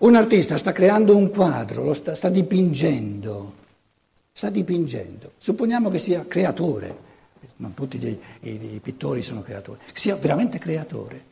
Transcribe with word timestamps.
Un 0.00 0.14
artista 0.14 0.56
sta 0.56 0.72
creando 0.72 1.14
un 1.14 1.28
quadro, 1.28 1.84
lo 1.84 1.92
sta, 1.92 2.14
sta 2.14 2.30
dipingendo, 2.30 3.52
sta 4.32 4.48
dipingendo. 4.48 5.32
Supponiamo 5.36 5.90
che 5.90 5.98
sia 5.98 6.24
creatore, 6.26 6.96
non 7.56 7.74
tutti 7.74 8.18
i, 8.40 8.80
pittori 8.82 9.20
sono 9.20 9.42
creatori, 9.42 9.78
che 9.92 9.98
sia 9.98 10.16
veramente 10.16 10.58
creatore. 10.58 11.24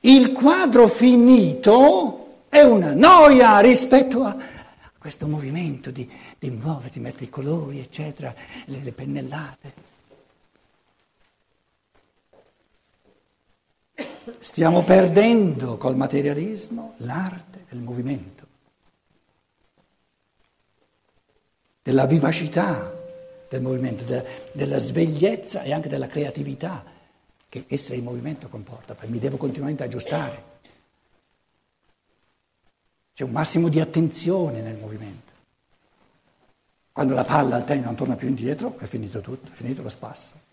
Il 0.00 0.32
quadro 0.32 0.88
finito 0.88 2.44
è 2.48 2.62
una 2.62 2.94
noia 2.94 3.58
rispetto 3.60 4.24
a 4.24 4.34
questo 4.96 5.26
movimento 5.26 5.90
di, 5.90 6.10
di 6.38 6.48
muoverti, 6.48 6.98
mettere 6.98 7.26
i 7.26 7.30
colori, 7.30 7.78
eccetera, 7.80 8.34
le, 8.64 8.80
le 8.82 8.92
pennellate. 8.92 9.91
Stiamo 14.38 14.84
perdendo 14.84 15.76
col 15.76 15.96
materialismo 15.96 16.94
l'arte 16.98 17.64
del 17.68 17.80
movimento, 17.80 18.46
della 21.82 22.06
vivacità 22.06 23.00
del 23.48 23.60
movimento, 23.60 24.04
della, 24.04 24.24
della 24.52 24.78
svegliezza 24.78 25.62
e 25.62 25.72
anche 25.72 25.88
della 25.88 26.06
creatività 26.06 26.84
che 27.48 27.64
essere 27.68 27.96
in 27.96 28.04
movimento 28.04 28.48
comporta, 28.48 28.94
perché 28.94 29.10
mi 29.10 29.18
devo 29.18 29.36
continuamente 29.36 29.82
aggiustare. 29.82 30.50
C'è 33.12 33.24
un 33.24 33.32
massimo 33.32 33.68
di 33.68 33.80
attenzione 33.80 34.62
nel 34.62 34.78
movimento. 34.78 35.32
Quando 36.92 37.14
la 37.14 37.24
palla 37.24 37.56
al 37.56 37.64
tennis 37.64 37.84
non 37.84 37.96
torna 37.96 38.16
più 38.16 38.28
indietro, 38.28 38.78
è 38.78 38.86
finito 38.86 39.20
tutto, 39.20 39.50
è 39.50 39.54
finito 39.54 39.82
lo 39.82 39.88
spasso. 39.88 40.50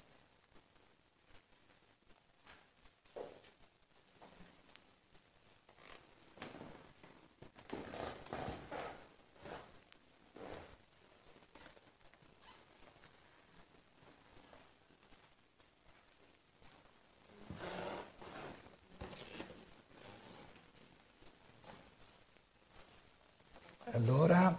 Allora 23.91 24.55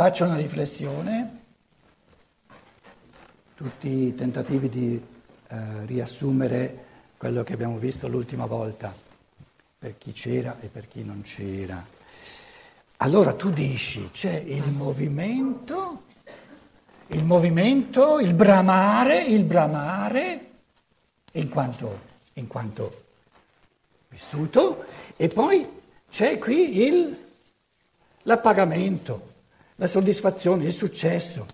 faccio 0.00 0.24
una 0.24 0.36
riflessione, 0.36 1.40
tutti 3.54 4.06
i 4.06 4.14
tentativi 4.14 4.70
di 4.70 4.94
eh, 5.48 5.84
riassumere 5.84 6.84
quello 7.18 7.42
che 7.42 7.52
abbiamo 7.52 7.76
visto 7.76 8.08
l'ultima 8.08 8.46
volta, 8.46 8.94
per 9.78 9.98
chi 9.98 10.12
c'era 10.12 10.56
e 10.60 10.68
per 10.68 10.88
chi 10.88 11.04
non 11.04 11.20
c'era. 11.20 11.84
Allora 12.96 13.34
tu 13.34 13.50
dici, 13.50 14.08
c'è 14.10 14.32
il 14.36 14.70
movimento, 14.70 16.04
il 17.08 17.22
movimento, 17.22 18.20
il 18.20 18.32
bramare, 18.32 19.22
il 19.22 19.44
bramare, 19.44 20.50
in 21.32 21.50
quanto, 21.50 22.00
in 22.32 22.46
quanto 22.46 23.02
vissuto, 24.08 24.82
e 25.14 25.28
poi 25.28 25.68
c'è 26.08 26.38
qui 26.38 26.86
il 26.86 27.28
l'appagamento, 28.22 29.28
la 29.80 29.86
soddisfazione, 29.86 30.64
il 30.64 30.74
successo. 30.74 31.46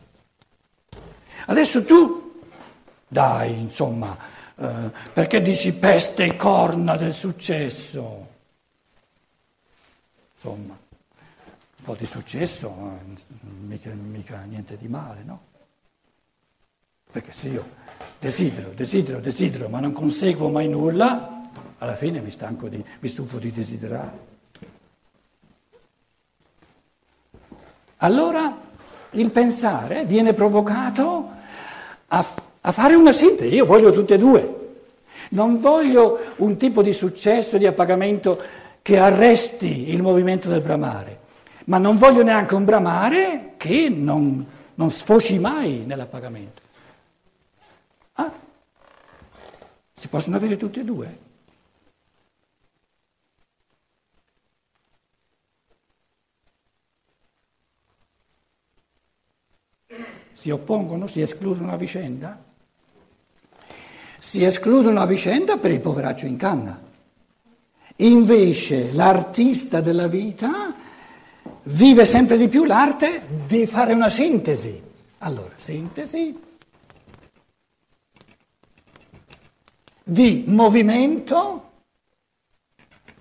Adesso 1.47 1.85
tu, 1.85 2.43
dai, 3.07 3.57
insomma, 3.57 4.19
eh, 4.57 4.91
perché 5.13 5.41
dici 5.41 5.73
peste 5.73 6.25
e 6.25 6.37
corna 6.37 6.97
del 6.97 7.15
successo? 7.15 8.27
Insomma, 10.35 10.77
un 10.77 11.85
po' 11.85 11.95
di 11.95 12.05
successo, 12.05 12.99
mica, 13.61 13.91
mica 13.91 14.41
niente 14.43 14.77
di 14.77 14.89
male, 14.89 15.23
no? 15.23 15.41
Perché 17.09 17.31
se 17.31 17.49
io 17.49 17.65
desidero, 18.19 18.71
desidero, 18.71 19.21
desidero, 19.21 19.69
ma 19.69 19.79
non 19.79 19.93
conseguo 19.93 20.49
mai 20.49 20.69
nulla, 20.69 21.49
alla 21.79 21.95
fine 21.95 22.21
mi 22.21 22.33
stanco 22.33 22.69
di, 22.69 22.85
mi 22.99 23.09
stufo 23.09 23.39
di 23.39 23.53
desiderare. 23.53 24.35
Allora 27.99 28.55
il 29.11 29.31
pensare 29.31 30.05
viene 30.05 30.35
provocato 30.35 31.31
a, 32.09 32.27
a 32.61 32.73
fare 32.73 32.95
una 32.95 33.13
sintesi, 33.13 33.55
io 33.55 33.65
voglio 33.65 33.93
tutte 33.93 34.15
e 34.15 34.19
due. 34.19 34.55
Non 35.31 35.61
voglio 35.61 36.19
un 36.37 36.57
tipo 36.57 36.83
di 36.83 36.93
successo, 36.93 37.59
di 37.59 37.67
appagamento 37.67 38.41
che 38.83 38.99
arresti 38.99 39.91
il 39.91 40.03
movimento 40.03 40.49
del 40.49 40.61
bramare, 40.61 41.19
ma 41.65 41.79
non 41.79 41.97
voglio 41.99 42.23
neanche 42.23 42.55
un 42.55 42.65
bramare 42.65 43.55
che 43.57 43.89
non, 43.89 44.47
non 44.75 44.91
sfoci 44.91 45.39
mai 45.39 45.83
nell'appagamento. 45.87 46.63
Ah, 48.15 48.31
si 49.93 50.09
possono 50.09 50.37
avere 50.37 50.57
tutte 50.57 50.81
e 50.81 50.85
due. 50.85 51.19
Si 60.37 60.51
oppongono, 60.51 61.07
si 61.07 61.23
escludono 61.23 61.73
a 61.73 61.79
vicenda? 61.79 62.39
Si 64.19 64.45
escludono 64.45 65.01
a 65.01 65.07
vicenda 65.07 65.57
per 65.57 65.71
il 65.71 65.81
poveraccio 65.81 66.27
in 66.27 66.37
canna. 66.37 66.79
Invece 67.97 68.93
l'artista 68.93 69.81
della 69.81 70.09
vita 70.09 70.75
vive 71.63 72.05
sempre 72.05 72.37
di 72.37 72.49
più 72.49 72.67
l'arte 72.67 73.23
di 73.47 73.67
fare 73.67 73.95
una 73.95 74.11
sintesi. 74.11 74.83
Allora, 75.21 75.55
sintesi 75.57 76.39
di 80.05 80.45
movimento 80.49 81.71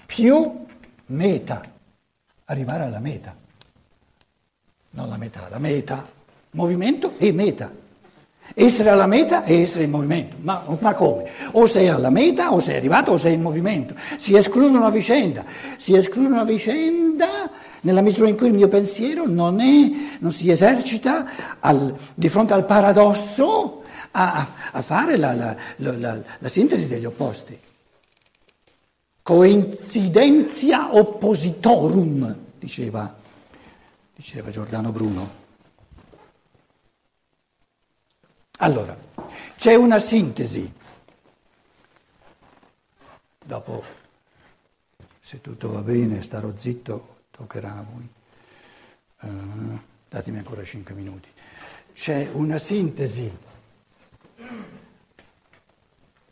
più 0.05 0.65
meta, 1.05 1.71
arrivare 2.43 2.83
alla 2.83 2.99
meta. 2.99 3.33
Non 4.89 5.07
la 5.07 5.15
metà, 5.15 5.47
la 5.47 5.59
meta 5.59 6.14
movimento 6.55 7.13
e 7.17 7.31
meta. 7.31 7.71
Essere 8.53 8.89
alla 8.89 9.05
meta 9.05 9.43
e 9.43 9.61
essere 9.61 9.83
in 9.83 9.89
movimento. 9.91 10.37
Ma, 10.39 10.63
ma, 10.79 10.93
come? 10.93 11.29
O 11.51 11.65
sei 11.65 11.89
alla 11.89 12.09
meta, 12.09 12.53
o 12.53 12.59
sei 12.59 12.77
arrivato, 12.77 13.11
o 13.11 13.17
sei 13.17 13.33
in 13.33 13.41
movimento. 13.41 13.93
Si 14.15 14.35
escludono 14.35 14.85
a 14.85 14.91
vicenda. 14.91 15.43
Si 15.77 15.93
escludono 15.93 16.39
a 16.39 16.45
vicenda 16.45 17.27
nella 17.81 18.01
misura 18.01 18.29
in 18.29 18.37
cui 18.37 18.47
il 18.47 18.53
mio 18.53 18.69
pensiero 18.69 19.27
non, 19.27 19.59
è, 19.59 20.17
non 20.19 20.31
si 20.31 20.49
esercita 20.49 21.59
al, 21.59 21.95
di 22.13 22.29
fronte 22.29 22.53
al 22.53 22.65
paradosso 22.65 23.83
a, 24.11 24.47
a 24.71 24.81
fare 24.81 25.17
la, 25.17 25.33
la, 25.33 25.55
la, 25.77 26.21
la 26.39 26.47
sintesi 26.47 26.87
degli 26.87 27.05
opposti. 27.05 27.59
Coincidenzia 29.21 30.95
oppositorum, 30.95 32.35
diceva, 32.57 33.13
diceva 34.15 34.49
Giordano 34.49 34.91
Bruno. 34.91 35.43
Allora, 38.59 38.97
c'è 39.57 39.75
una 39.75 39.99
sintesi. 39.99 40.71
Dopo, 43.43 43.83
se 45.19 45.41
tutto 45.41 45.71
va 45.71 45.81
bene, 45.81 46.21
starò 46.21 46.55
zitto, 46.55 47.17
toccherà 47.31 47.77
a 47.77 47.85
voi. 47.89 48.09
Uh, 49.21 49.79
datemi 50.09 50.37
ancora 50.37 50.63
cinque 50.63 50.93
minuti. 50.93 51.29
C'è 51.93 52.29
una 52.31 52.57
sintesi 52.57 53.31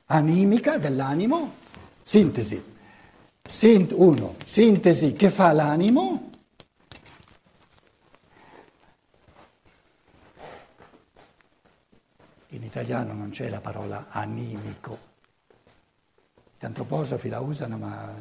animica 0.05 0.77
dell'animo, 0.77 1.53
sintesi. 2.01 2.71
Sint, 3.45 3.91
uno, 3.95 4.35
sintesi 4.45 5.13
che 5.13 5.29
fa 5.29 5.51
l'animo, 5.51 6.31
in 12.55 12.63
italiano 12.63 13.13
non 13.13 13.29
c'è 13.29 13.49
la 13.49 13.61
parola 13.61 14.07
animico. 14.09 15.11
Gli 16.59 16.65
antroposofi 16.65 17.29
la 17.29 17.39
usano, 17.39 17.77
ma 17.77 18.13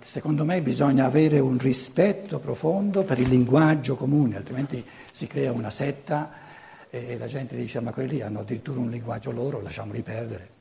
secondo 0.00 0.44
me 0.44 0.60
bisogna 0.62 1.04
avere 1.04 1.38
un 1.38 1.58
rispetto 1.58 2.40
profondo 2.40 3.04
per 3.04 3.20
il 3.20 3.28
linguaggio 3.28 3.94
comune, 3.94 4.36
altrimenti 4.36 4.84
si 5.12 5.26
crea 5.26 5.52
una 5.52 5.70
setta 5.70 6.42
e 6.90 7.16
la 7.18 7.26
gente 7.26 7.56
dice 7.56 7.80
ma 7.80 7.92
quelli 7.92 8.20
hanno 8.20 8.40
addirittura 8.40 8.80
un 8.80 8.90
linguaggio 8.90 9.30
loro, 9.30 9.60
lasciamoli 9.60 10.02
perdere. 10.02 10.52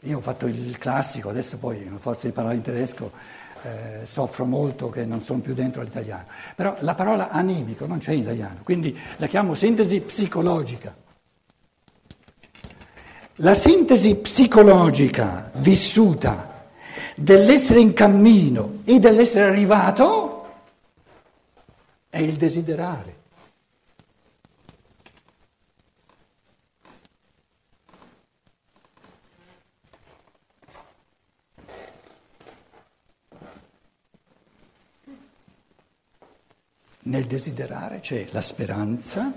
Io 0.00 0.18
ho 0.18 0.20
fatto 0.20 0.46
il 0.46 0.78
classico, 0.78 1.28
adesso 1.28 1.58
poi, 1.58 1.86
a 1.86 1.98
forza 1.98 2.26
di 2.26 2.32
parlare 2.32 2.56
in 2.56 2.62
tedesco, 2.62 3.12
eh, 3.62 4.06
soffro 4.06 4.44
molto 4.44 4.88
che 4.90 5.04
non 5.04 5.20
sono 5.20 5.40
più 5.40 5.54
dentro 5.54 5.82
l'italiano. 5.82 6.26
Però 6.54 6.76
la 6.80 6.94
parola 6.94 7.30
animico 7.30 7.86
non 7.86 7.98
c'è 7.98 8.12
in 8.12 8.20
italiano, 8.20 8.60
quindi 8.62 8.98
la 9.16 9.26
chiamo 9.26 9.54
sintesi 9.54 10.00
psicologica. 10.00 10.94
La 13.36 13.54
sintesi 13.54 14.16
psicologica 14.16 15.50
vissuta 15.54 16.68
dell'essere 17.16 17.80
in 17.80 17.92
cammino 17.92 18.80
e 18.84 18.98
dell'essere 18.98 19.44
arrivato 19.44 20.46
è 22.08 22.18
il 22.18 22.36
desiderare. 22.36 23.20
Nel 37.04 37.26
desiderare 37.26 38.00
c'è 38.00 38.28
la 38.30 38.40
speranza, 38.40 39.32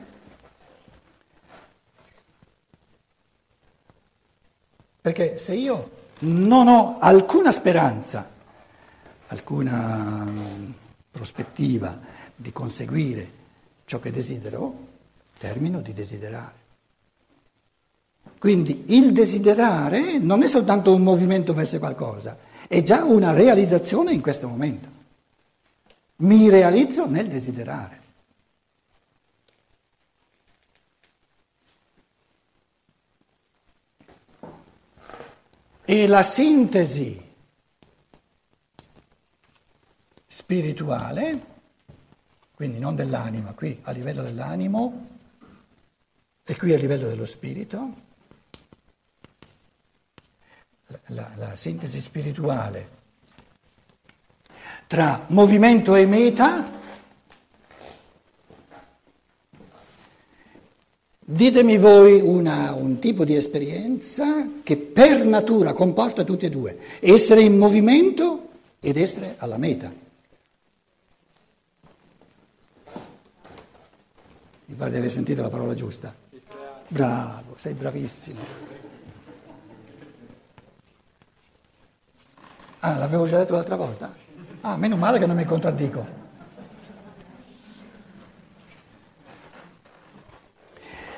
perché 5.01 5.37
se 5.37 5.55
io 5.55 5.91
non 6.19 6.67
ho 6.67 6.99
alcuna 6.99 7.51
speranza, 7.51 8.29
alcuna 9.27 10.25
mm, 10.25 10.71
prospettiva 11.11 11.99
di 12.35 12.51
conseguire 12.51 13.29
ciò 13.85 13.99
che 13.99 14.11
desidero, 14.11 14.87
termino 15.37 15.81
di 15.81 15.93
desiderare. 15.93 16.63
Quindi 18.37 18.85
il 18.89 19.11
desiderare 19.11 20.19
non 20.19 20.43
è 20.43 20.47
soltanto 20.47 20.93
un 20.93 21.01
movimento 21.01 21.53
verso 21.53 21.79
qualcosa, 21.79 22.37
è 22.67 22.81
già 22.81 23.03
una 23.03 23.33
realizzazione 23.33 24.13
in 24.13 24.21
questo 24.21 24.47
momento. 24.47 24.94
Mi 26.17 26.49
realizzo 26.49 27.09
nel 27.09 27.27
desiderare. 27.27 28.03
E 35.83 36.07
la 36.07 36.23
sintesi 36.23 37.21
spirituale, 40.25 41.45
quindi 42.55 42.79
non 42.79 42.95
dell'anima, 42.95 43.51
qui 43.53 43.79
a 43.83 43.91
livello 43.91 44.23
dell'animo 44.23 45.07
e 46.43 46.55
qui 46.55 46.73
a 46.73 46.77
livello 46.77 47.07
dello 47.07 47.25
spirito, 47.25 48.03
la, 51.07 51.29
la 51.35 51.55
sintesi 51.55 51.99
spirituale 51.99 53.03
tra 54.87 55.25
movimento 55.29 55.95
e 55.95 56.05
meta, 56.05 56.71
ditemi 61.19 61.77
voi 61.77 62.21
una, 62.21 62.73
un 62.73 62.99
tipo 62.99 63.25
di 63.25 63.35
esperienza 63.35 64.47
che 64.63 64.77
per 64.77 65.25
natura 65.25 65.73
comporta 65.73 66.23
tutti 66.23 66.45
e 66.45 66.49
due, 66.49 66.77
essere 66.99 67.41
in 67.41 67.57
movimento 67.57 68.49
ed 68.79 68.97
essere 68.97 69.35
alla 69.39 69.57
meta. 69.57 69.91
Mi 74.67 74.75
pare 74.75 74.91
di 74.91 74.97
aver 74.97 75.11
sentito 75.11 75.41
la 75.41 75.49
parola 75.49 75.73
giusta. 75.73 76.13
Bravo, 76.87 77.55
sei 77.57 77.73
bravissimo. 77.73 78.39
Ah, 82.79 82.97
l'avevo 82.97 83.25
già 83.25 83.39
detto 83.39 83.53
l'altra 83.53 83.75
volta? 83.75 84.24
Ah, 84.67 84.77
meno 84.77 84.95
male 84.95 85.19
che 85.19 85.27
non 85.27 85.35
mi 85.35 85.45
contraddico. 85.45 86.03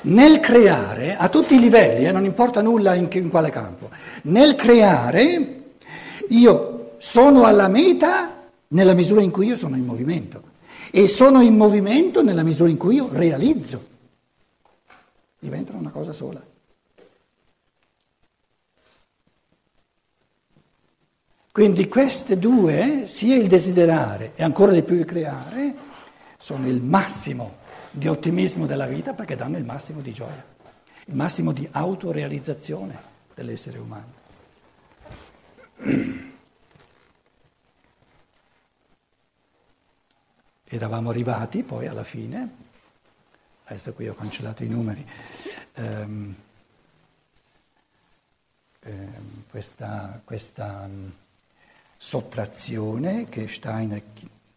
Nel 0.01 0.41
creare, 0.41 1.15
a 1.15 1.29
tutti 1.29 1.55
i 1.55 1.59
livelli, 1.59 2.05
eh, 2.05 2.11
non 2.11 2.25
importa 2.25 2.61
nulla 2.61 2.93
in, 2.95 3.07
in 3.09 3.29
quale 3.29 3.49
campo, 3.49 3.89
nel 4.23 4.55
creare 4.55 5.63
io 6.27 6.95
sono 6.97 7.45
alla 7.45 7.69
meta 7.69 8.49
nella 8.67 8.93
misura 8.93 9.21
in 9.21 9.31
cui 9.31 9.47
io 9.47 9.55
sono 9.55 9.77
in 9.77 9.85
movimento 9.85 10.43
e 10.91 11.07
sono 11.07 11.39
in 11.39 11.55
movimento 11.55 12.21
nella 12.21 12.43
misura 12.43 12.69
in 12.69 12.77
cui 12.77 12.95
io 12.95 13.07
realizzo. 13.13 13.87
Diventano 15.39 15.79
una 15.79 15.91
cosa 15.91 16.11
sola. 16.11 16.43
Quindi 21.57 21.87
queste 21.87 22.37
due, 22.37 23.07
sia 23.07 23.35
il 23.35 23.47
desiderare 23.47 24.33
e 24.35 24.43
ancora 24.43 24.71
di 24.71 24.83
più 24.83 24.95
il 24.95 25.05
creare, 25.05 25.73
sono 26.37 26.67
il 26.67 26.83
massimo 26.83 27.57
di 27.89 28.07
ottimismo 28.07 28.67
della 28.67 28.85
vita 28.85 29.15
perché 29.15 29.35
danno 29.35 29.57
il 29.57 29.65
massimo 29.65 30.01
di 30.01 30.11
gioia, 30.11 30.45
il 31.05 31.15
massimo 31.15 31.53
di 31.53 31.67
autorealizzazione 31.71 33.01
dell'essere 33.33 33.79
umano. 33.79 34.13
Eravamo 40.63 41.09
arrivati 41.09 41.63
poi 41.63 41.87
alla 41.87 42.03
fine, 42.03 42.49
adesso 43.63 43.93
qui 43.93 44.07
ho 44.07 44.13
cancellato 44.13 44.63
i 44.63 44.67
numeri, 44.67 45.03
ehm, 45.73 46.35
ehm, 48.81 49.43
questa, 49.49 50.21
questa 50.23 50.87
sottrazione 51.97 53.27
che 53.27 53.47
Steiner 53.47 54.01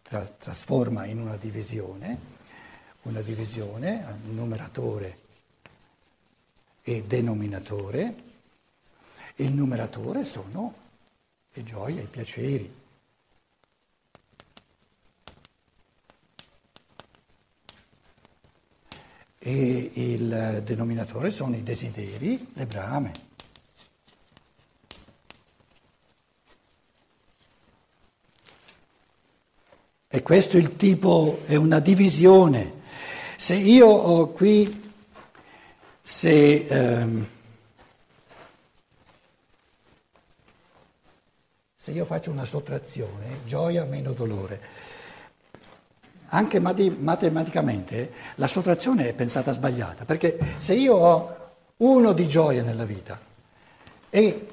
tra, 0.01 0.25
trasforma 0.25 1.05
in 1.05 1.19
una 1.19 1.37
divisione, 1.37 2.17
una 3.03 3.21
divisione 3.21 4.19
numeratore 4.25 5.17
e 6.83 7.03
denominatore. 7.03 8.29
Il 9.35 9.53
numeratore 9.53 10.23
sono 10.23 10.73
le 11.53 11.63
gioie, 11.63 12.01
i 12.01 12.07
piaceri. 12.07 12.79
E 19.43 19.91
il 19.95 20.61
denominatore 20.63 21.31
sono 21.31 21.55
i 21.55 21.63
desideri, 21.63 22.51
le 22.53 22.65
brame. 22.67 23.29
E 30.13 30.21
questo 30.23 30.57
è 30.57 30.59
il 30.59 30.75
tipo, 30.75 31.39
è 31.45 31.55
una 31.55 31.79
divisione. 31.79 32.79
Se 33.37 33.55
io 33.55 33.87
ho 33.87 34.27
qui, 34.27 34.91
se, 36.01 36.65
ehm, 36.67 37.27
se 41.73 41.91
io 41.91 42.03
faccio 42.03 42.29
una 42.29 42.43
sottrazione, 42.43 43.39
gioia 43.45 43.85
meno 43.85 44.11
dolore, 44.11 44.59
anche 46.27 46.59
matematicamente 46.59 48.11
la 48.35 48.47
sottrazione 48.47 49.07
è 49.07 49.13
pensata 49.13 49.53
sbagliata, 49.53 50.03
perché 50.03 50.37
se 50.57 50.73
io 50.73 50.95
ho 50.95 51.37
uno 51.77 52.11
di 52.11 52.27
gioia 52.27 52.63
nella 52.63 52.83
vita 52.83 53.17
e 54.09 54.47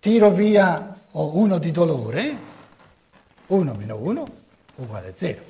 tiro 0.00 0.30
via 0.30 0.98
uno 1.12 1.58
di 1.58 1.70
dolore, 1.70 2.36
uno 3.46 3.74
meno 3.74 3.96
uno 3.96 4.39
uguale 4.82 5.08
a 5.08 5.12
zero. 5.14 5.42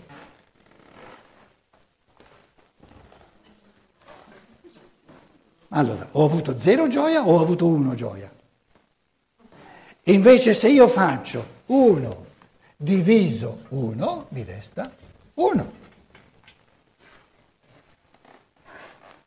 Allora, 5.69 6.09
ho 6.13 6.25
avuto 6.25 6.59
zero 6.59 6.89
gioia 6.89 7.27
o 7.27 7.37
ho 7.37 7.41
avuto 7.41 7.67
uno 7.67 7.95
gioia? 7.95 8.31
E 10.03 10.13
invece 10.13 10.53
se 10.53 10.69
io 10.69 10.89
faccio 10.89 11.59
1 11.67 12.27
diviso 12.77 13.65
1, 13.69 14.27
mi 14.31 14.43
resta 14.43 14.91
1. 15.35 15.73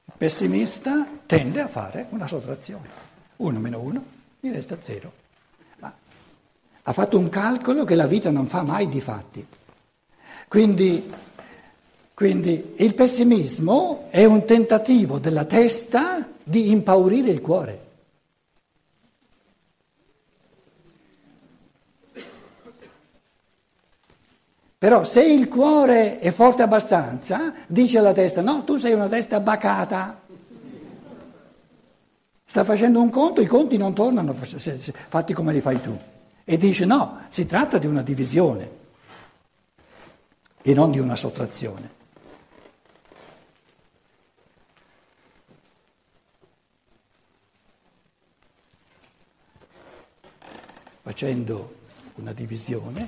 Il 0.06 0.14
pessimista 0.18 1.08
tende 1.26 1.62
a 1.62 1.68
fare 1.68 2.08
una 2.10 2.28
sottrazione. 2.28 2.90
1 3.38 3.60
meno 3.60 3.80
1 3.80 4.06
mi 4.42 4.52
resta 4.52 4.78
0. 4.82 5.14
Ma 5.80 5.96
ha 6.84 6.94
fatto 6.94 7.18
un 7.18 7.30
calcolo 7.30 7.86
che 7.86 7.96
la 7.96 8.08
vita 8.08 8.32
non 8.32 8.48
fa 8.48 8.64
mai 8.64 8.90
di 8.90 9.00
fatti. 9.00 9.48
Quindi, 10.54 11.12
quindi 12.14 12.76
il 12.76 12.94
pessimismo 12.94 14.06
è 14.12 14.24
un 14.26 14.46
tentativo 14.46 15.18
della 15.18 15.46
testa 15.46 16.30
di 16.44 16.70
impaurire 16.70 17.32
il 17.32 17.42
cuore. 17.42 17.82
Però 24.78 25.04
se 25.04 25.24
il 25.24 25.48
cuore 25.48 26.20
è 26.20 26.30
forte 26.30 26.62
abbastanza, 26.62 27.52
dice 27.66 27.98
alla 27.98 28.14
testa, 28.14 28.42
no, 28.42 28.64
tu 28.64 28.78
sei 28.78 28.94
una 28.94 29.08
testa 29.08 29.40
bacata. 29.40 30.22
Sta 32.46 32.64
facendo 32.64 33.02
un 33.02 33.10
conto, 33.10 33.42
i 33.42 33.48
conti 33.48 33.78
non 33.78 33.96
tornano 33.96 34.34
fatti 34.34 35.34
come 35.34 35.52
li 35.52 35.62
fai 35.62 35.82
tu. 35.82 35.98
E 36.44 36.58
dice 36.58 36.86
no, 36.86 37.22
si 37.28 37.48
tratta 37.48 37.80
di 37.80 37.88
una 37.88 38.04
divisione 38.04 38.82
e 40.64 40.74
non 40.74 40.92
di 40.92 41.00
una 41.00 41.16
sottrazione. 41.16 42.02
Facendo 51.02 51.76
una 52.16 52.32
divisione, 52.32 53.08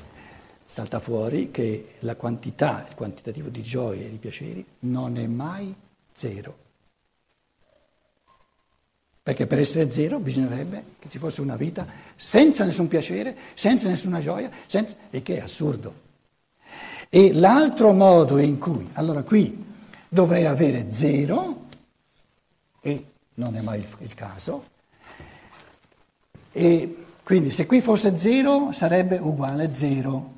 salta 0.65 0.99
fuori 0.99 1.49
che 1.49 1.95
la 1.99 2.15
quantità, 2.17 2.85
il 2.89 2.95
quantitativo 2.95 3.47
di 3.47 3.61
gioie 3.61 4.05
e 4.05 4.09
di 4.09 4.17
piaceri 4.17 4.65
non 4.79 5.15
è 5.17 5.25
mai 5.27 5.73
zero. 6.11 6.63
Perché 9.23 9.47
per 9.47 9.59
essere 9.59 9.91
zero 9.91 10.19
bisognerebbe 10.19 10.83
che 10.99 11.07
ci 11.09 11.17
fosse 11.17 11.41
una 11.41 11.55
vita 11.55 11.87
senza 12.15 12.65
nessun 12.65 12.89
piacere, 12.89 13.35
senza 13.53 13.87
nessuna 13.87 14.19
gioia, 14.19 14.51
senza... 14.65 14.95
e 15.09 15.21
che 15.23 15.37
è 15.37 15.39
assurdo. 15.39 16.04
E 17.09 17.33
l'altro 17.33 17.93
modo 17.93 18.37
in 18.37 18.57
cui, 18.57 18.89
allora 18.93 19.23
qui 19.23 19.63
dovrei 20.09 20.45
avere 20.45 20.91
zero, 20.91 21.67
e 22.81 23.05
non 23.35 23.55
è 23.55 23.61
mai 23.61 23.79
il, 23.79 23.87
il 23.99 24.13
caso, 24.13 24.65
e 26.51 27.05
quindi 27.23 27.49
se 27.49 27.65
qui 27.65 27.81
fosse 27.81 28.17
zero 28.19 28.71
sarebbe 28.71 29.17
uguale 29.17 29.75
zero. 29.75 30.33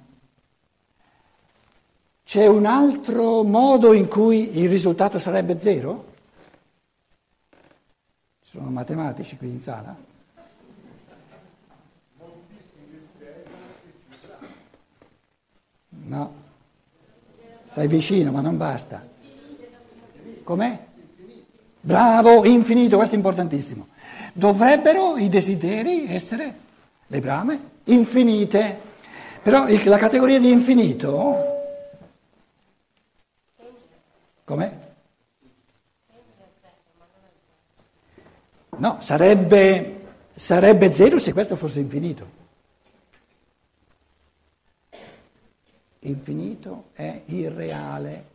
C'è 2.23 2.45
un 2.45 2.65
altro 2.65 3.43
modo 3.43 3.93
in 3.93 4.07
cui 4.07 4.57
il 4.59 4.67
risultato 4.67 5.19
sarebbe 5.19 5.59
zero? 5.59 6.13
Ci 8.41 8.49
sono 8.57 8.69
matematici 8.69 9.37
qui 9.37 9.49
in 9.49 9.61
sala? 9.61 9.95
No, 15.89 16.33
sei 17.77 17.87
vicino 17.87 18.31
ma 18.31 18.41
non 18.41 18.57
basta. 18.57 19.05
Com'è? 20.43 20.85
Bravo, 21.79 22.43
infinito, 22.43 22.97
questo 22.97 23.13
è 23.13 23.17
importantissimo. 23.17 23.89
Dovrebbero 24.33 25.17
i 25.17 25.29
desideri 25.29 26.11
essere, 26.11 26.55
le 27.05 27.19
brame, 27.19 27.59
infinite. 27.85 28.79
Però 29.43 29.67
la 29.85 29.97
categoria 29.99 30.39
di 30.39 30.49
infinito, 30.49 31.35
com'è? 34.43 34.77
No, 38.77 38.97
sarebbe, 39.01 40.01
sarebbe 40.33 40.93
zero 40.93 41.19
se 41.19 41.31
questo 41.31 41.55
fosse 41.55 41.79
infinito. 41.79 42.36
Infinito 46.07 46.85
è 46.93 47.21
irreale. 47.25 48.25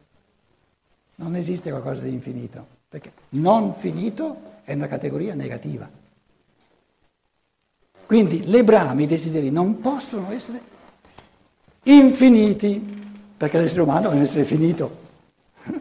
Non 1.17 1.37
esiste 1.37 1.71
qualcosa 1.71 2.05
di 2.05 2.13
infinito, 2.13 2.67
perché 2.89 3.13
non 3.31 3.75
finito 3.75 4.61
è 4.65 4.75
una 4.75 4.89
categoria 4.89 5.35
negativa. 5.35 5.89
Quindi 8.07 8.45
le 8.47 8.63
brame, 8.63 9.05
i 9.05 9.07
desideri 9.07 9.51
non 9.51 9.81
possono 9.81 10.31
essere 10.33 10.61
infiniti, 11.85 12.79
perché 13.37 13.59
l'essere 13.59 13.83
umano 13.83 14.11
un 14.11 14.21
essere 14.21 14.45
finito 14.45 14.99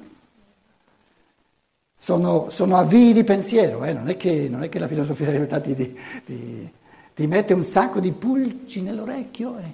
sono, 1.98 2.50
sono 2.50 2.78
avvii 2.78 3.14
di 3.14 3.24
pensiero, 3.24 3.84
eh? 3.84 3.94
non, 3.94 4.08
è 4.08 4.16
che, 4.16 4.48
non, 4.50 4.64
è 4.64 4.70
che, 4.70 4.80
la 4.80 4.88
filosofia 4.88 5.26
della 5.26 5.40
libertà 5.40 5.60
ti, 5.60 5.76
ti, 5.76 6.72
ti, 7.14 7.28
mette 7.28 7.54
un 7.54 7.64
sacco 7.64 8.00
di 8.00 8.12
pulci 8.14 8.82
nell'orecchio, 8.82 9.58
eh? 9.58 9.74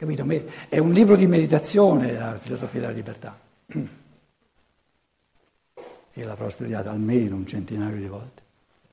Capito? 0.00 0.26
È 0.68 0.78
un 0.78 0.92
libro 0.92 1.14
di 1.14 1.26
meditazione 1.26 2.12
la 2.12 2.38
filosofia 2.38 2.80
della 2.80 2.92
libertà. 2.92 3.38
Io 6.14 6.24
l'avrò 6.24 6.48
studiata 6.48 6.90
almeno 6.90 7.36
un 7.36 7.46
centinaio 7.46 7.96
di 7.96 8.06
volte 8.06 8.42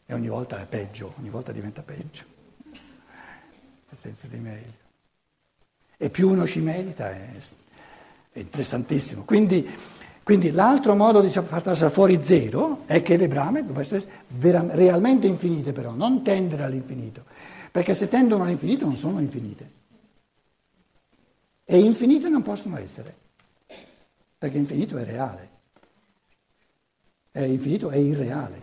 e 0.06 0.14
ogni 0.14 0.28
volta 0.28 0.62
è 0.62 0.66
peggio, 0.66 1.14
ogni 1.20 1.30
volta 1.30 1.54
diventa 1.54 1.82
peggio, 1.82 2.24
nel 2.74 3.98
senso 3.98 4.28
di 4.28 4.38
meglio. 4.38 4.86
E 5.96 6.10
più 6.10 6.30
uno 6.30 6.46
ci 6.46 6.60
medita 6.60 7.10
è, 7.10 7.30
è 8.34 8.40
interessantissimo. 8.40 9.24
Quindi 9.24 9.96
quindi 10.28 10.52
l'altro 10.52 10.94
modo 10.94 11.22
di 11.22 11.30
far 11.30 11.62
trasare 11.62 11.90
fuori 11.90 12.22
zero 12.22 12.82
è 12.86 13.02
che 13.02 13.16
le 13.16 13.30
brame 13.30 13.66
dovessero 13.66 14.04
essere 14.28 14.76
realmente 14.76 15.26
infinite 15.26 15.72
però, 15.72 15.92
non 15.92 16.22
tendere 16.22 16.64
all'infinito, 16.64 17.24
perché 17.72 17.94
se 17.94 18.10
tendono 18.10 18.44
all'infinito 18.44 18.86
non 18.86 18.98
sono 18.98 19.22
infinite. 19.22 19.76
E 21.69 21.77
infinite 21.77 22.29
non 22.29 22.41
possono 22.41 22.77
essere, 22.77 23.13
perché 24.38 24.57
infinito 24.57 24.97
è 24.97 25.03
reale, 25.03 25.50
è 27.29 27.41
infinito 27.41 27.89
è 27.89 27.97
irreale. 27.97 28.62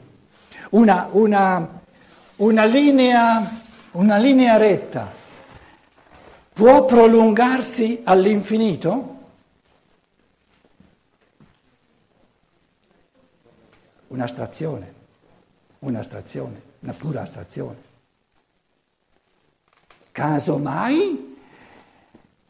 Una, 0.71 1.09
una, 1.13 1.83
una, 2.37 2.65
linea, 2.65 3.61
una 3.93 4.17
linea 4.17 4.57
retta 4.57 5.13
può 6.55 6.87
prolungarsi 6.87 8.01
all'infinito? 8.05 9.15
un'astrazione, 14.15 14.95
un'astrazione, 15.81 16.63
una 16.81 16.93
pura 16.93 17.23
astrazione. 17.23 17.93
Casomai, 20.13 21.34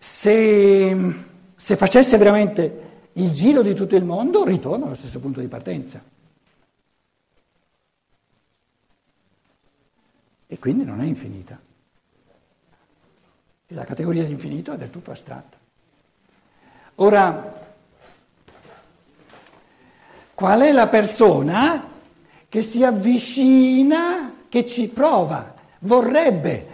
se, 0.05 1.15
se 1.57 1.77
facesse 1.77 2.19
veramente 2.19 2.83
il 3.13 3.33
giro 3.33 3.63
di 3.63 3.73
tutto 3.73 3.97
il 3.97 4.05
mondo, 4.05 4.45
ritorna 4.45 4.85
allo 4.85 4.95
stesso 4.95 5.19
punto 5.19 5.41
di 5.41 5.49
partenza. 5.49 6.03
E 10.47 10.59
quindi 10.59 10.85
non 10.85 11.01
è 11.01 11.05
infinita. 11.05 11.59
La 13.69 13.85
categoria 13.87 14.25
di 14.25 14.33
infinito 14.33 14.73
è 14.73 14.77
del 14.77 14.91
tutto 14.91 15.11
astratta. 15.11 15.57
Ora, 16.97 17.65
Qual 20.35 20.61
è 20.63 20.73
la 20.73 20.89
persona 20.89 21.89
che 22.49 22.61
si 22.61 22.85
avvicina, 22.85 24.35
che 24.49 24.67
ci 24.67 24.89
prova, 24.89 25.55
vorrebbe 25.81 26.73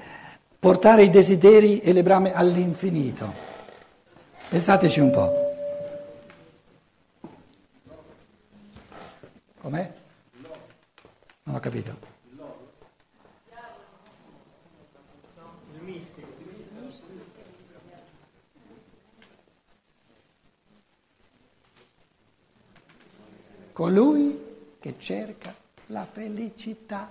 portare 0.60 1.02
i 1.02 1.10
desideri 1.10 1.80
e 1.80 1.92
le 1.92 2.04
brame 2.04 2.32
all'infinito? 2.32 3.32
Pensateci 4.48 5.00
un 5.00 5.10
po'. 5.10 5.48
Com'è? 9.60 9.92
Non 11.42 11.54
ho 11.56 11.60
capito. 11.60 12.08
colui 23.80 24.76
che 24.78 24.96
cerca 24.98 25.54
la 25.86 26.04
felicità. 26.04 27.10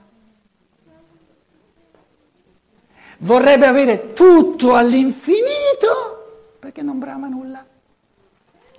Vorrebbe 3.21 3.65
avere 3.65 4.13
tutto 4.13 4.75
all'infinito 4.75 6.55
perché 6.59 6.81
non 6.81 6.99
brama 6.99 7.27
nulla 7.27 7.65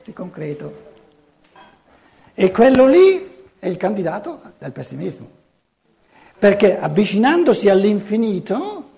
di 0.04 0.12
concreto. 0.12 0.88
E 2.32 2.50
quello 2.50 2.86
lì 2.86 3.28
è 3.58 3.66
il 3.66 3.76
candidato 3.76 4.40
del 4.58 4.72
pessimismo, 4.72 5.28
perché 6.38 6.78
avvicinandosi 6.78 7.68
all'infinito 7.68 8.88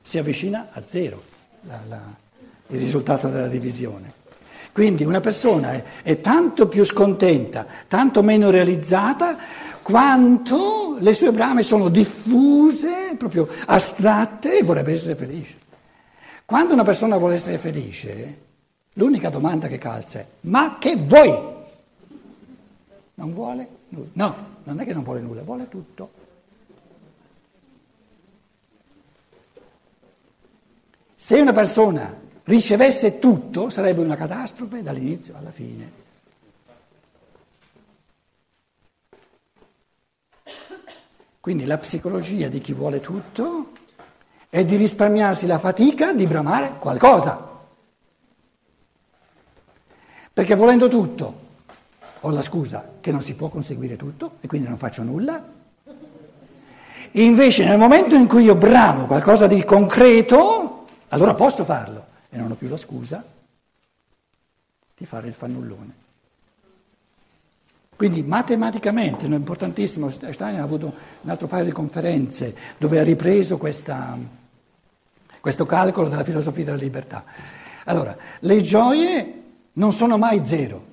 si 0.00 0.16
avvicina 0.16 0.68
a 0.72 0.82
zero 0.86 1.22
la, 1.62 1.80
la, 1.88 2.00
il 2.68 2.78
risultato 2.78 3.28
della 3.28 3.48
divisione. 3.48 4.20
Quindi 4.72 5.04
una 5.04 5.20
persona 5.20 5.72
è, 5.72 5.84
è 6.02 6.20
tanto 6.22 6.68
più 6.68 6.84
scontenta, 6.84 7.66
tanto 7.86 8.22
meno 8.22 8.48
realizzata, 8.48 9.36
quanto 9.82 10.91
le 11.02 11.12
sue 11.12 11.32
brame 11.32 11.62
sono 11.62 11.88
diffuse, 11.88 13.14
proprio 13.18 13.48
astratte 13.66 14.58
e 14.58 14.62
vorrebbe 14.62 14.92
essere 14.92 15.16
felice. 15.16 15.58
Quando 16.44 16.72
una 16.72 16.84
persona 16.84 17.16
vuole 17.16 17.34
essere 17.34 17.58
felice, 17.58 18.38
l'unica 18.94 19.28
domanda 19.28 19.66
che 19.66 19.78
calza 19.78 20.20
è 20.20 20.26
ma 20.42 20.78
che 20.78 20.96
vuoi? 20.96 21.50
Non 23.14 23.34
vuole 23.34 23.68
nulla. 23.88 24.08
No, 24.12 24.36
non 24.62 24.80
è 24.80 24.84
che 24.84 24.94
non 24.94 25.02
vuole 25.02 25.20
nulla, 25.20 25.42
vuole 25.42 25.68
tutto. 25.68 26.10
Se 31.16 31.40
una 31.40 31.52
persona 31.52 32.16
ricevesse 32.44 33.18
tutto 33.18 33.70
sarebbe 33.70 34.00
una 34.00 34.16
catastrofe 34.16 34.82
dall'inizio 34.82 35.36
alla 35.36 35.52
fine. 35.52 36.01
Quindi 41.42 41.64
la 41.64 41.76
psicologia 41.76 42.46
di 42.46 42.60
chi 42.60 42.72
vuole 42.72 43.00
tutto 43.00 43.72
è 44.48 44.64
di 44.64 44.76
risparmiarsi 44.76 45.48
la 45.48 45.58
fatica 45.58 46.12
di 46.12 46.24
bramare 46.28 46.76
qualcosa. 46.78 47.36
Perché 50.32 50.54
volendo 50.54 50.86
tutto 50.86 51.40
ho 52.20 52.30
la 52.30 52.42
scusa 52.42 52.88
che 53.00 53.10
non 53.10 53.22
si 53.22 53.34
può 53.34 53.48
conseguire 53.48 53.96
tutto 53.96 54.36
e 54.40 54.46
quindi 54.46 54.68
non 54.68 54.76
faccio 54.76 55.02
nulla. 55.02 55.44
Invece 57.10 57.64
nel 57.64 57.76
momento 57.76 58.14
in 58.14 58.28
cui 58.28 58.44
io 58.44 58.54
bramo 58.54 59.06
qualcosa 59.06 59.48
di 59.48 59.64
concreto, 59.64 60.86
Allora 61.08 61.34
posso 61.34 61.64
farlo 61.64 62.06
e 62.30 62.36
non 62.36 62.52
ho 62.52 62.54
più 62.54 62.68
la 62.68 62.76
scusa 62.76 63.24
di 64.96 65.04
fare 65.06 65.26
il 65.26 65.34
fannullone. 65.34 66.01
Quindi 68.02 68.24
matematicamente, 68.24 69.26
è 69.26 69.28
importantissimo, 69.28 70.10
Stein 70.10 70.58
ha 70.58 70.62
avuto 70.64 70.92
un 71.20 71.30
altro 71.30 71.46
paio 71.46 71.62
di 71.62 71.70
conferenze 71.70 72.52
dove 72.76 72.98
ha 72.98 73.04
ripreso 73.04 73.58
questa, 73.58 74.18
questo 75.38 75.66
calcolo 75.66 76.08
della 76.08 76.24
filosofia 76.24 76.64
della 76.64 76.78
libertà. 76.78 77.24
Allora, 77.84 78.16
le 78.40 78.60
gioie 78.60 79.42
non 79.74 79.92
sono 79.92 80.18
mai 80.18 80.44
zero. 80.44 80.84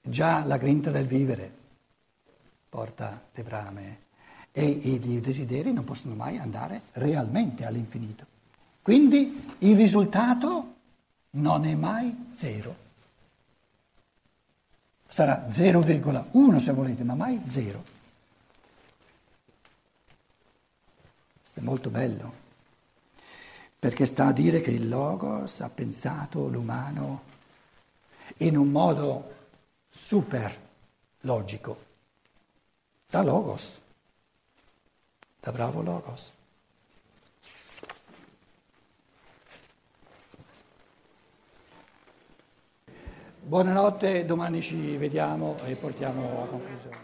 Già 0.00 0.44
la 0.44 0.58
grinta 0.58 0.92
del 0.92 1.06
vivere 1.06 1.52
porta 2.68 3.20
le 3.32 3.42
brame 3.42 3.98
e 4.52 4.64
i 4.64 5.20
desideri 5.20 5.72
non 5.72 5.82
possono 5.82 6.14
mai 6.14 6.38
andare 6.38 6.82
realmente 6.92 7.66
all'infinito. 7.66 8.24
Quindi 8.80 9.44
il 9.58 9.74
risultato 9.74 10.74
non 11.30 11.66
è 11.66 11.74
mai 11.74 12.30
zero. 12.36 12.82
Sarà 15.14 15.46
0,1 15.48 16.56
se 16.56 16.72
volete, 16.72 17.04
ma 17.04 17.14
mai 17.14 17.40
zero. 17.46 17.84
Questo 21.38 21.60
è 21.60 21.62
molto 21.62 21.88
bello, 21.88 22.32
perché 23.78 24.06
sta 24.06 24.26
a 24.26 24.32
dire 24.32 24.60
che 24.60 24.72
il 24.72 24.88
Logos 24.88 25.60
ha 25.60 25.68
pensato 25.68 26.48
l'umano 26.48 27.22
in 28.38 28.56
un 28.56 28.72
modo 28.72 29.34
super 29.86 30.58
logico, 31.20 31.84
da 33.06 33.22
Logos 33.22 33.82
da 35.38 35.52
bravo 35.52 35.80
Logos. 35.80 36.32
Buonanotte, 43.46 44.24
domani 44.24 44.62
ci 44.62 44.96
vediamo 44.96 45.58
e 45.66 45.74
portiamo 45.74 46.44
a 46.44 46.46
conclusione. 46.46 47.03